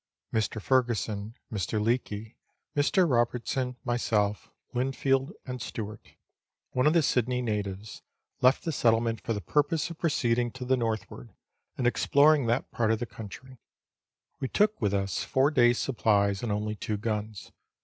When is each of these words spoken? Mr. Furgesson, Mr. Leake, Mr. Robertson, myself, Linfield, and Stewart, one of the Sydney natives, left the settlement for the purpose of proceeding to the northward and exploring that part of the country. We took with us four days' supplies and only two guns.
Mr. 0.33 0.59
Furgesson, 0.59 1.35
Mr. 1.53 1.79
Leake, 1.79 2.35
Mr. 2.75 3.07
Robertson, 3.07 3.75
myself, 3.85 4.49
Linfield, 4.73 5.31
and 5.45 5.61
Stewart, 5.61 6.13
one 6.71 6.87
of 6.87 6.93
the 6.93 7.03
Sydney 7.03 7.39
natives, 7.39 8.01
left 8.41 8.63
the 8.65 8.71
settlement 8.71 9.21
for 9.21 9.33
the 9.33 9.41
purpose 9.41 9.91
of 9.91 9.99
proceeding 9.99 10.49
to 10.53 10.65
the 10.65 10.75
northward 10.75 11.29
and 11.77 11.85
exploring 11.85 12.47
that 12.47 12.71
part 12.71 12.89
of 12.89 12.97
the 12.97 13.05
country. 13.05 13.59
We 14.39 14.47
took 14.47 14.81
with 14.81 14.91
us 14.95 15.23
four 15.23 15.51
days' 15.51 15.77
supplies 15.77 16.41
and 16.41 16.51
only 16.51 16.73
two 16.73 16.97
guns. 16.97 17.51